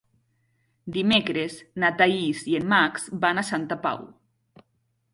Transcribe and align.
Dimecres 0.95 1.59
na 1.85 1.93
Thaís 2.01 2.43
i 2.55 2.59
en 2.63 2.67
Max 2.75 3.09
van 3.27 3.43
a 3.43 3.47
Santa 3.55 3.81
Pau. 3.89 4.07